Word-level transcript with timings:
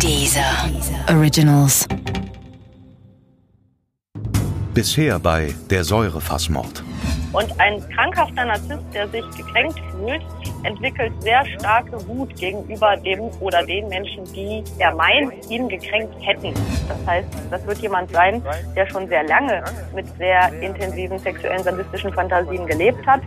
Dieser 0.00 0.70
Originals. 1.08 1.86
Bisher 4.74 5.18
bei 5.18 5.54
der 5.70 5.84
Säurefassmord. 5.84 6.82
Und 7.32 7.60
ein 7.60 7.82
krankhafter 7.90 8.44
Narzisst, 8.44 8.84
der 8.92 9.08
sich 9.08 9.24
gekränkt 9.36 9.80
fühlt, 9.90 10.22
entwickelt 10.62 11.12
sehr 11.20 11.44
starke 11.58 12.06
Wut 12.06 12.34
gegenüber 12.36 12.96
dem 12.96 13.22
oder 13.40 13.64
den 13.64 13.88
Menschen, 13.88 14.24
die 14.32 14.62
er 14.78 14.94
meint, 14.94 15.32
ihn 15.50 15.68
gekränkt 15.68 16.14
hätten. 16.20 16.54
Das 16.86 17.06
heißt, 17.06 17.28
das 17.50 17.66
wird 17.66 17.78
jemand 17.78 18.10
sein, 18.12 18.42
der 18.76 18.88
schon 18.88 19.08
sehr 19.08 19.24
lange 19.24 19.64
mit 19.94 20.06
sehr 20.16 20.52
intensiven 20.62 21.18
sexuellen 21.18 21.62
sadistischen 21.64 22.12
Fantasien 22.12 22.66
gelebt 22.66 23.04
hat. 23.06 23.22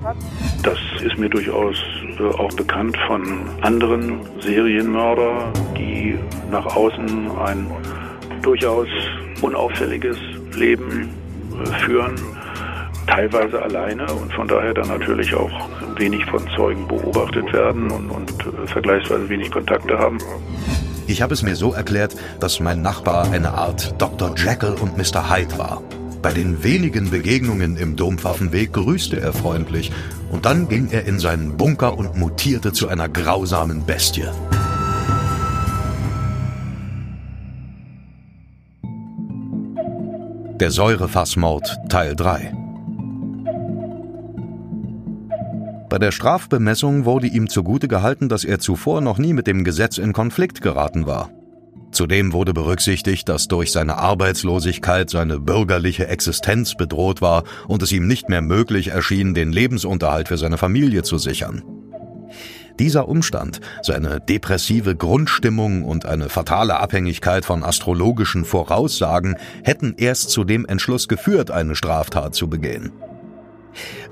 Das 0.63 0.77
ist 1.03 1.17
mir 1.17 1.29
durchaus 1.29 1.75
äh, 2.19 2.23
auch 2.23 2.53
bekannt 2.53 2.97
von 3.07 3.41
anderen 3.61 4.19
Serienmörder, 4.41 5.51
die 5.77 6.17
nach 6.51 6.65
außen 6.75 7.31
ein 7.45 7.67
durchaus 8.41 8.87
unauffälliges 9.41 10.17
Leben 10.55 11.09
äh, 11.53 11.65
führen 11.85 12.15
teilweise 13.07 13.61
alleine 13.61 14.05
und 14.13 14.31
von 14.33 14.47
daher 14.47 14.73
dann 14.73 14.89
natürlich 14.89 15.33
auch 15.33 15.51
wenig 15.97 16.23
von 16.25 16.45
Zeugen 16.55 16.87
beobachtet 16.87 17.51
werden 17.53 17.89
und, 17.89 18.09
und 18.09 18.29
äh, 18.29 18.67
vergleichsweise 18.67 19.27
wenig 19.29 19.49
Kontakte 19.49 19.97
haben. 19.97 20.19
Ich 21.07 21.21
habe 21.21 21.33
es 21.33 21.41
mir 21.41 21.55
so 21.55 21.73
erklärt, 21.73 22.15
dass 22.39 22.59
mein 22.59 22.81
Nachbar 22.81 23.31
eine 23.31 23.53
Art 23.53 23.99
Dr. 23.99 24.35
Jekyll 24.35 24.75
und 24.81 24.97
Mr. 24.97 25.29
Hyde 25.33 25.57
war. 25.57 25.81
Bei 26.21 26.33
den 26.33 26.63
wenigen 26.63 27.09
Begegnungen 27.09 27.77
im 27.77 27.95
Dompfaffenweg 27.95 28.73
grüßte 28.73 29.19
er 29.19 29.31
freundlich 29.31 29.91
und 30.31 30.45
dann 30.45 30.67
ging 30.67 30.89
er 30.91 31.05
in 31.05 31.19
seinen 31.19 31.57
Bunker 31.57 31.97
und 31.97 32.17
mutierte 32.17 32.73
zu 32.73 32.87
einer 32.87 33.09
grausamen 33.09 33.85
Bestie. 33.85 34.25
Der 40.59 40.71
Säurefassmord 40.71 41.77
Teil 41.87 42.15
3 42.15 42.53
Bei 45.89 45.99
der 45.99 46.11
Strafbemessung 46.11 47.05
wurde 47.05 47.27
ihm 47.27 47.47
zugute 47.47 47.87
gehalten, 47.87 48.27
dass 48.27 48.43
er 48.43 48.59
zuvor 48.59 49.01
noch 49.01 49.19
nie 49.19 49.33
mit 49.33 49.47
dem 49.47 49.63
Gesetz 49.63 49.97
in 49.97 50.13
Konflikt 50.13 50.61
geraten 50.61 51.05
war. 51.05 51.29
Zudem 51.91 52.33
wurde 52.33 52.53
berücksichtigt, 52.53 53.29
dass 53.29 53.47
durch 53.47 53.71
seine 53.71 53.97
Arbeitslosigkeit 53.97 55.09
seine 55.09 55.39
bürgerliche 55.39 56.07
Existenz 56.07 56.75
bedroht 56.75 57.21
war 57.21 57.43
und 57.67 57.81
es 57.81 57.91
ihm 57.91 58.07
nicht 58.07 58.29
mehr 58.29 58.41
möglich 58.41 58.89
erschien, 58.89 59.33
den 59.33 59.51
Lebensunterhalt 59.51 60.27
für 60.27 60.37
seine 60.37 60.57
Familie 60.57 61.03
zu 61.03 61.17
sichern. 61.17 61.63
Dieser 62.79 63.07
Umstand, 63.07 63.59
seine 63.81 64.19
depressive 64.19 64.95
Grundstimmung 64.95 65.83
und 65.83 66.05
eine 66.05 66.29
fatale 66.29 66.79
Abhängigkeit 66.79 67.43
von 67.43 67.63
astrologischen 67.63 68.45
Voraussagen 68.45 69.35
hätten 69.63 69.95
erst 69.97 70.29
zu 70.29 70.43
dem 70.43 70.65
Entschluss 70.65 71.07
geführt, 71.07 71.49
eine 71.49 71.75
Straftat 71.75 72.35
zu 72.35 72.47
begehen. 72.47 72.91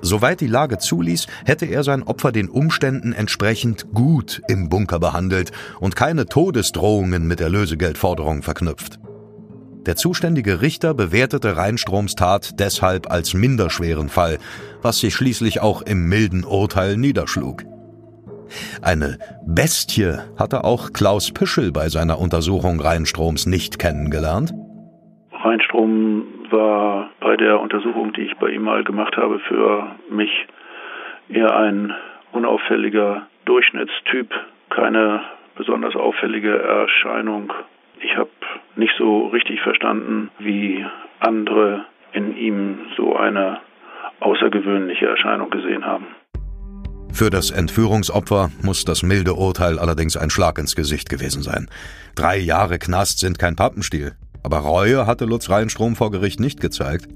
Soweit 0.02 0.42
die 0.42 0.48
Lage 0.48 0.78
zuließ, 0.78 1.28
hätte 1.46 1.66
er 1.66 1.84
sein 1.84 2.04
Opfer 2.04 2.32
den 2.32 2.50
Umständen 2.50 3.14
entsprechend 3.14 3.94
gut 3.94 4.42
im 4.48 4.70
Bunker 4.70 5.00
behandelt 5.00 5.52
und 5.80 5.96
keine 5.96 6.26
Todesdrohungen 6.26 7.28
mit 7.28 7.40
der 7.40 7.50
Lösegeldforderung 7.50 8.44
verknüpft. 8.44 9.00
Der 9.86 9.96
zuständige 9.96 10.62
Richter 10.62 10.96
bewertete 10.96 11.58
Reinstroms 11.58 12.16
Tat 12.16 12.60
deshalb 12.60 13.12
als 13.12 13.36
minderschweren 13.36 14.10
Fall, 14.10 14.40
was 14.82 15.00
sich 15.00 15.14
schließlich 15.14 15.62
auch 15.62 15.84
im 15.84 16.10
milden 16.10 16.44
Urteil 16.44 16.98
niederschlug. 16.98 17.64
Eine 18.82 19.20
Bestie 19.46 20.18
hatte 20.38 20.64
auch 20.64 20.92
Klaus 20.94 21.32
Püschel 21.32 21.72
bei 21.72 21.90
seiner 21.90 22.20
Untersuchung 22.20 22.80
Reinstroms 22.80 23.46
nicht 23.46 23.78
kennengelernt. 23.80 24.54
Reinstrom 25.44 26.24
war 26.52 27.10
bei 27.20 27.38
der 27.38 27.60
Untersuchung, 27.60 28.14
die 28.14 28.22
ich 28.22 28.36
bei 28.38 28.50
ihm 28.50 28.64
mal 28.64 28.84
gemacht 28.84 29.18
habe, 29.18 29.40
für 29.40 29.96
mich 30.10 30.48
eher 31.30 31.56
ein 31.56 31.94
unauffälliger 32.32 33.28
Durchschnittstyp, 33.46 34.30
keine 34.70 35.22
besonders 35.56 35.96
auffällige 35.96 36.58
Erscheinung. 36.58 37.54
Ich 38.02 38.16
habe 38.18 38.30
nicht 38.76 38.94
so 38.98 39.28
richtig 39.28 39.62
verstanden, 39.62 40.30
wie 40.40 40.86
andere 41.20 41.86
in 42.14 42.36
ihm 42.38 42.80
so 42.98 43.16
eine 43.16 43.60
außergewöhnliche 44.20 45.08
Erscheinung 45.08 45.50
gesehen 45.50 45.86
haben. 45.86 46.08
Für 47.12 47.30
das 47.30 47.50
Entführungsopfer 47.50 48.50
muss 48.62 48.84
das 48.84 49.02
milde 49.02 49.36
Urteil 49.36 49.80
allerdings 49.80 50.18
ein 50.18 50.30
Schlag 50.30 50.58
ins 50.58 50.76
Gesicht 50.76 51.10
gewesen 51.10 51.44
sein. 51.44 51.70
Drei 52.16 52.38
Jahre 52.38 52.78
Knast 52.78 53.20
sind 53.20 53.40
kein 53.40 53.56
Pappenstiel. 53.56 54.14
Aber 54.46 54.60
Reue 54.60 55.08
hatte 55.08 55.26
Lutz 55.26 55.50
Reinstrom 55.50 55.96
vor 55.96 56.12
Gericht 56.12 56.40
nicht 56.40 56.62
gezeigt. 56.62 57.08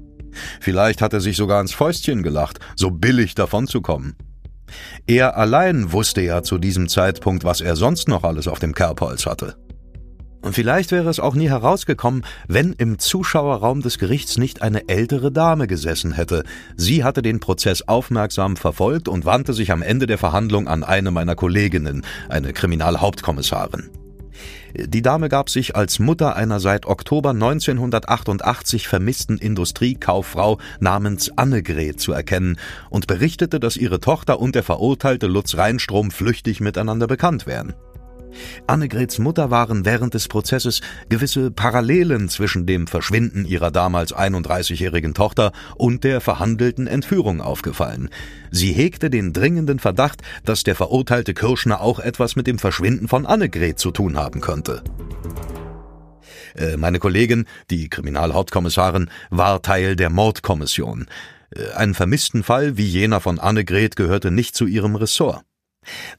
Vielleicht 0.60 1.00
hat 1.00 1.12
er 1.12 1.20
sich 1.20 1.36
sogar 1.36 1.58
ans 1.58 1.72
Fäustchen 1.72 2.24
gelacht, 2.24 2.58
so 2.74 2.90
billig 2.90 3.36
davonzukommen. 3.36 4.16
Er 5.06 5.36
allein 5.36 5.92
wusste 5.92 6.22
ja 6.22 6.42
zu 6.42 6.58
diesem 6.58 6.88
Zeitpunkt, 6.88 7.44
was 7.44 7.60
er 7.60 7.76
sonst 7.76 8.08
noch 8.08 8.24
alles 8.24 8.48
auf 8.48 8.58
dem 8.58 8.74
Kerbholz 8.74 9.26
hatte. 9.26 9.54
Und 10.42 10.54
vielleicht 10.54 10.90
wäre 10.90 11.08
es 11.08 11.20
auch 11.20 11.36
nie 11.36 11.48
herausgekommen, 11.48 12.24
wenn 12.48 12.72
im 12.72 12.98
Zuschauerraum 12.98 13.80
des 13.80 13.98
Gerichts 13.98 14.36
nicht 14.36 14.60
eine 14.60 14.88
ältere 14.88 15.30
Dame 15.30 15.68
gesessen 15.68 16.10
hätte. 16.12 16.42
Sie 16.76 17.04
hatte 17.04 17.22
den 17.22 17.38
Prozess 17.38 17.82
aufmerksam 17.82 18.56
verfolgt 18.56 19.06
und 19.06 19.24
wandte 19.24 19.52
sich 19.52 19.70
am 19.70 19.82
Ende 19.82 20.08
der 20.08 20.18
Verhandlung 20.18 20.66
an 20.66 20.82
eine 20.82 21.12
meiner 21.12 21.36
Kolleginnen, 21.36 22.04
eine 22.28 22.52
Kriminalhauptkommissarin. 22.52 23.90
Die 24.74 25.02
Dame 25.02 25.28
gab 25.28 25.50
sich 25.50 25.76
als 25.76 25.98
Mutter 25.98 26.36
einer 26.36 26.60
seit 26.60 26.86
Oktober 26.86 27.30
1988 27.30 28.88
vermissten 28.88 29.38
Industriekauffrau 29.38 30.58
namens 30.78 31.36
Annegret 31.36 32.00
zu 32.00 32.12
erkennen 32.12 32.58
und 32.88 33.06
berichtete, 33.06 33.60
dass 33.60 33.76
ihre 33.76 34.00
Tochter 34.00 34.40
und 34.40 34.54
der 34.54 34.62
verurteilte 34.62 35.26
Lutz 35.26 35.56
Reinstrom 35.56 36.10
flüchtig 36.10 36.60
miteinander 36.60 37.06
bekannt 37.06 37.46
wären. 37.46 37.74
Annegrets 38.66 39.18
Mutter 39.18 39.50
waren 39.50 39.84
während 39.84 40.14
des 40.14 40.28
Prozesses 40.28 40.80
gewisse 41.08 41.50
Parallelen 41.50 42.28
zwischen 42.28 42.66
dem 42.66 42.86
Verschwinden 42.86 43.44
ihrer 43.44 43.70
damals 43.70 44.14
31-jährigen 44.14 45.14
Tochter 45.14 45.52
und 45.76 46.04
der 46.04 46.20
verhandelten 46.20 46.86
Entführung 46.86 47.40
aufgefallen. 47.40 48.10
Sie 48.50 48.72
hegte 48.72 49.10
den 49.10 49.32
dringenden 49.32 49.78
Verdacht, 49.78 50.22
dass 50.44 50.62
der 50.62 50.74
verurteilte 50.74 51.34
Kirschner 51.34 51.80
auch 51.80 51.98
etwas 51.98 52.36
mit 52.36 52.46
dem 52.46 52.58
Verschwinden 52.58 53.08
von 53.08 53.26
Annegret 53.26 53.78
zu 53.78 53.90
tun 53.90 54.16
haben 54.16 54.40
könnte. 54.40 54.82
Äh, 56.56 56.76
meine 56.76 56.98
Kollegin, 56.98 57.46
die 57.70 57.88
Kriminalhauptkommissarin, 57.88 59.10
war 59.30 59.62
Teil 59.62 59.96
der 59.96 60.10
Mordkommission. 60.10 61.06
Äh, 61.54 61.72
ein 61.74 61.94
vermissten 61.94 62.42
Fall 62.42 62.76
wie 62.76 62.86
jener 62.86 63.20
von 63.20 63.38
Annegret 63.38 63.96
gehörte 63.96 64.30
nicht 64.30 64.54
zu 64.54 64.66
ihrem 64.66 64.96
Ressort. 64.96 65.42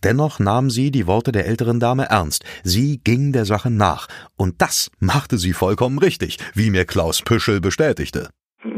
Dennoch 0.04 0.40
nahm 0.40 0.70
sie 0.70 0.92
die 0.92 1.08
Worte 1.08 1.32
der 1.32 1.46
älteren 1.46 1.80
Dame 1.80 2.08
ernst. 2.10 2.44
Sie 2.64 3.00
ging 3.04 3.32
der 3.32 3.46
Sache 3.46 3.72
nach. 3.72 4.08
Und 4.38 4.62
das 4.62 4.92
machte 5.00 5.38
sie 5.38 5.54
vollkommen 5.54 6.00
richtig, 6.00 6.38
wie 6.56 6.72
mir 6.72 6.86
Klaus 6.86 7.22
Püschel 7.22 7.62
bestätigte. 7.62 8.30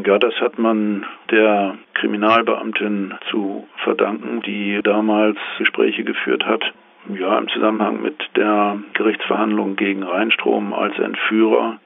Ja, 0.05 0.17
das 0.17 0.33
hat 0.39 0.59
man 0.59 1.05
der 1.29 1.75
Kriminalbeamtin 1.94 3.13
zu 3.29 3.67
verdanken, 3.83 4.41
die 4.41 4.81
damals 4.83 5.38
Gespräche 5.57 6.03
geführt 6.03 6.45
hat. 6.45 6.63
Ja, 7.09 7.38
im 7.38 7.50
Zusammenhang 7.50 8.01
mit 8.01 8.15
der 8.35 8.79
Gerichtsverhandlung 8.94 9.75
gegen 9.75 10.03
Rheinstrom 10.03 10.73
als 10.73 10.97
Entführer. 11.00 11.79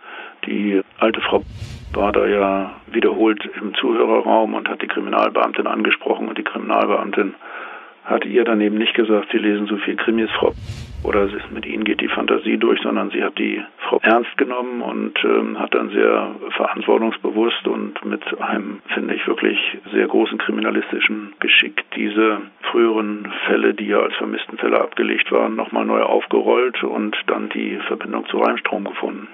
Die 0.45 0.81
alte 0.99 1.21
Frau 1.21 1.43
war 1.93 2.11
da 2.11 2.27
ja 2.27 2.71
wiederholt 2.91 3.43
im 3.59 3.73
Zuhörerraum 3.73 4.53
und 4.53 4.69
hat 4.69 4.81
die 4.81 4.87
Kriminalbeamtin 4.87 5.65
angesprochen 5.65 6.27
und 6.27 6.37
die 6.37 6.43
Kriminalbeamtin 6.43 7.33
hat 8.07 8.25
ihr 8.25 8.45
dann 8.45 8.62
eben 8.62 8.78
nicht 8.78 8.94
gesagt, 8.94 9.28
Sie 9.31 9.38
lesen 9.38 9.68
so 9.68 9.78
viel 9.78 9.97
Krimis, 9.97 10.29
Frau, 10.31 10.53
oder 11.03 11.29
mit 11.51 11.66
Ihnen 11.66 11.84
geht 11.84 12.01
die 12.01 12.07
Fantasie 12.07 12.57
durch, 12.57 12.81
sondern 12.81 13.12
sie 13.12 13.23
hat 13.23 13.38
die 13.38 13.62
Frau 13.88 14.00
ernst 14.01 14.36
genommen 14.38 14.81
und 14.81 15.13
ähm, 15.24 15.59
hat 15.59 15.74
dann 15.75 15.89
sehr 15.89 16.36
verantwortungsbewusst 16.56 17.68
und 17.68 18.04
mit 18.04 18.24
einem, 18.42 18.81
finde 18.94 19.13
ich, 19.13 19.27
wirklich 19.27 19.57
sehr 19.94 20.07
großen 20.07 20.38
kriminalistischen 20.38 21.33
Geschick 21.39 21.83
diese 21.95 22.42
früheren 22.71 23.31
Fälle, 23.45 23.74
die 23.74 23.88
ja 23.88 24.00
als 24.00 24.15
vermissten 24.15 24.57
Fälle 24.57 24.81
abgelegt 24.81 25.31
waren, 25.31 25.56
nochmal 25.56 25.86
neu 25.86 26.01
aufgerollt 26.01 26.83
und 26.83 27.15
dann 27.27 27.50
die 27.50 27.77
Verbindung 27.88 28.25
zu 28.27 28.39
Rheinstrom 28.39 28.86
gefunden. 28.86 29.27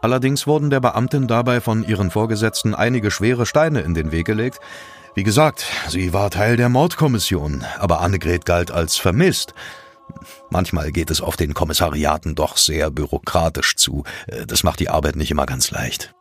Allerdings 0.00 0.46
wurden 0.46 0.70
der 0.70 0.80
Beamtin 0.80 1.26
dabei 1.26 1.60
von 1.60 1.82
ihren 1.82 2.10
Vorgesetzten 2.10 2.74
einige 2.74 3.10
schwere 3.10 3.46
Steine 3.46 3.80
in 3.80 3.94
den 3.94 4.12
Weg 4.12 4.26
gelegt, 4.26 4.60
wie 5.18 5.24
gesagt, 5.24 5.66
sie 5.88 6.12
war 6.12 6.30
Teil 6.30 6.56
der 6.56 6.68
Mordkommission, 6.68 7.64
aber 7.80 8.02
Annegret 8.02 8.44
galt 8.44 8.70
als 8.70 8.98
vermisst. 8.98 9.52
Manchmal 10.48 10.92
geht 10.92 11.10
es 11.10 11.20
auf 11.20 11.36
den 11.36 11.54
Kommissariaten 11.54 12.36
doch 12.36 12.56
sehr 12.56 12.92
bürokratisch 12.92 13.74
zu. 13.74 14.04
Das 14.46 14.62
macht 14.62 14.78
die 14.78 14.88
Arbeit 14.88 15.16
nicht 15.16 15.32
immer 15.32 15.44
ganz 15.44 15.72
leicht. 15.72 16.14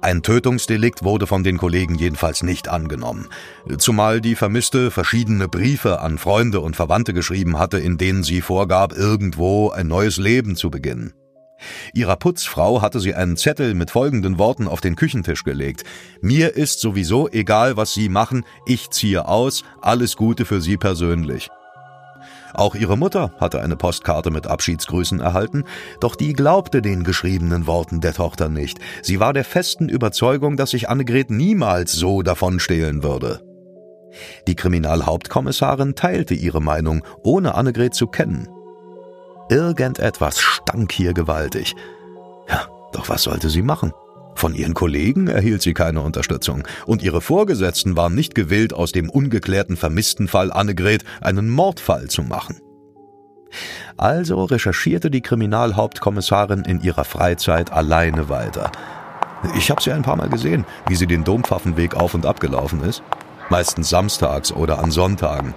Ein 0.00 0.22
Tötungsdelikt 0.22 1.04
wurde 1.04 1.26
von 1.26 1.44
den 1.44 1.58
Kollegen 1.58 1.96
jedenfalls 1.96 2.42
nicht 2.42 2.68
angenommen, 2.68 3.28
zumal 3.76 4.22
die 4.22 4.36
Vermisste 4.36 4.90
verschiedene 4.90 5.46
Briefe 5.46 6.00
an 6.00 6.16
Freunde 6.16 6.60
und 6.60 6.76
Verwandte 6.76 7.12
geschrieben 7.12 7.58
hatte, 7.58 7.78
in 7.78 7.98
denen 7.98 8.22
sie 8.22 8.40
vorgab, 8.40 8.94
irgendwo 8.94 9.68
ein 9.68 9.86
neues 9.86 10.16
Leben 10.16 10.56
zu 10.56 10.70
beginnen. 10.70 11.12
Ihrer 11.94 12.16
Putzfrau 12.16 12.82
hatte 12.82 13.00
sie 13.00 13.14
einen 13.14 13.36
Zettel 13.36 13.74
mit 13.74 13.90
folgenden 13.90 14.38
Worten 14.38 14.68
auf 14.68 14.80
den 14.80 14.96
Küchentisch 14.96 15.44
gelegt. 15.44 15.84
Mir 16.20 16.54
ist 16.56 16.80
sowieso 16.80 17.28
egal, 17.28 17.76
was 17.76 17.94
Sie 17.94 18.08
machen, 18.08 18.44
ich 18.66 18.90
ziehe 18.90 19.26
aus, 19.26 19.64
alles 19.80 20.16
Gute 20.16 20.44
für 20.44 20.60
Sie 20.60 20.76
persönlich. 20.76 21.48
Auch 22.54 22.74
ihre 22.74 22.96
Mutter 22.96 23.32
hatte 23.38 23.60
eine 23.60 23.76
Postkarte 23.76 24.30
mit 24.30 24.46
Abschiedsgrüßen 24.46 25.20
erhalten, 25.20 25.64
doch 26.00 26.16
die 26.16 26.32
glaubte 26.32 26.80
den 26.80 27.04
geschriebenen 27.04 27.66
Worten 27.66 28.00
der 28.00 28.14
Tochter 28.14 28.48
nicht. 28.48 28.78
Sie 29.02 29.20
war 29.20 29.34
der 29.34 29.44
festen 29.44 29.90
Überzeugung, 29.90 30.56
dass 30.56 30.70
sich 30.70 30.88
Annegret 30.88 31.30
niemals 31.30 31.92
so 31.92 32.22
davonstehlen 32.22 33.02
würde. 33.02 33.42
Die 34.46 34.54
Kriminalhauptkommissarin 34.54 35.94
teilte 35.94 36.32
ihre 36.32 36.62
Meinung, 36.62 37.04
ohne 37.22 37.54
Annegret 37.54 37.94
zu 37.94 38.06
kennen. 38.06 38.48
Irgendetwas 39.50 40.40
stank 40.66 40.92
hier 40.92 41.14
gewaltig. 41.14 41.76
Ja, 42.48 42.66
doch 42.92 43.08
was 43.08 43.22
sollte 43.22 43.50
sie 43.50 43.62
machen? 43.62 43.92
Von 44.34 44.54
ihren 44.54 44.74
Kollegen 44.74 45.28
erhielt 45.28 45.62
sie 45.62 45.72
keine 45.72 46.02
Unterstützung, 46.02 46.64
und 46.84 47.02
ihre 47.02 47.20
Vorgesetzten 47.20 47.96
waren 47.96 48.14
nicht 48.14 48.34
gewillt, 48.34 48.74
aus 48.74 48.92
dem 48.92 49.08
ungeklärten 49.08 49.76
Vermisstenfall 49.76 50.52
Annegret 50.52 51.04
einen 51.20 51.48
Mordfall 51.48 52.08
zu 52.08 52.22
machen. 52.22 52.60
Also 53.96 54.44
recherchierte 54.44 55.10
die 55.10 55.22
Kriminalhauptkommissarin 55.22 56.64
in 56.64 56.82
ihrer 56.82 57.04
Freizeit 57.04 57.72
alleine 57.72 58.28
weiter. 58.28 58.70
Ich 59.56 59.70
habe 59.70 59.80
sie 59.80 59.92
ein 59.92 60.02
paar 60.02 60.16
Mal 60.16 60.28
gesehen, 60.28 60.66
wie 60.88 60.96
sie 60.96 61.06
den 61.06 61.24
Dompfaffenweg 61.24 61.94
auf 61.94 62.12
und 62.12 62.26
ab 62.26 62.40
gelaufen 62.40 62.82
ist. 62.82 63.02
Meistens 63.48 63.88
samstags 63.88 64.52
oder 64.52 64.80
an 64.80 64.90
Sonntagen. 64.90 65.54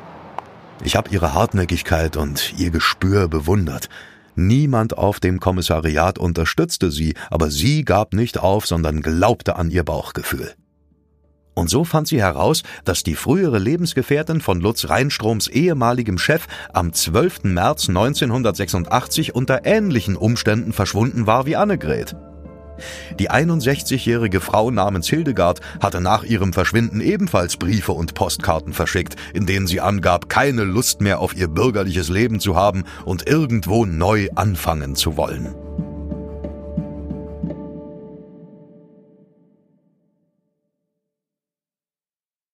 Ich 0.83 0.95
habe 0.95 1.09
ihre 1.09 1.33
Hartnäckigkeit 1.33 2.15
und 2.15 2.53
ihr 2.57 2.69
Gespür 2.69 3.27
bewundert. 3.27 3.89
Niemand 4.35 4.97
auf 4.97 5.19
dem 5.19 5.39
Kommissariat 5.39 6.17
unterstützte 6.19 6.91
sie, 6.91 7.15
aber 7.29 7.51
sie 7.51 7.83
gab 7.83 8.13
nicht 8.13 8.39
auf, 8.39 8.65
sondern 8.65 9.01
glaubte 9.01 9.55
an 9.55 9.69
ihr 9.71 9.83
Bauchgefühl. 9.83 10.53
Und 11.55 11.69
so 11.69 11.83
fand 11.83 12.07
sie 12.07 12.21
heraus, 12.21 12.63
dass 12.85 13.03
die 13.03 13.15
frühere 13.15 13.59
Lebensgefährtin 13.59 14.39
von 14.39 14.61
Lutz 14.61 14.87
Reinstroms 14.87 15.47
ehemaligem 15.49 16.17
Chef 16.17 16.47
am 16.71 16.93
12. 16.93 17.43
März 17.43 17.89
1986 17.89 19.35
unter 19.35 19.65
ähnlichen 19.65 20.15
Umständen 20.15 20.71
verschwunden 20.71 21.27
war 21.27 21.45
wie 21.45 21.57
Annegret. 21.57 22.15
Die 23.19 23.29
61-jährige 23.29 24.41
Frau 24.41 24.71
namens 24.71 25.07
Hildegard 25.07 25.61
hatte 25.79 26.01
nach 26.01 26.23
ihrem 26.23 26.53
Verschwinden 26.53 27.01
ebenfalls 27.01 27.57
Briefe 27.57 27.91
und 27.91 28.13
Postkarten 28.13 28.73
verschickt, 28.73 29.15
in 29.33 29.45
denen 29.45 29.67
sie 29.67 29.81
angab, 29.81 30.29
keine 30.29 30.63
Lust 30.63 31.01
mehr 31.01 31.19
auf 31.19 31.35
ihr 31.35 31.47
bürgerliches 31.47 32.09
Leben 32.09 32.39
zu 32.39 32.55
haben 32.55 32.83
und 33.05 33.27
irgendwo 33.27 33.85
neu 33.85 34.29
anfangen 34.35 34.95
zu 34.95 35.17
wollen. 35.17 35.68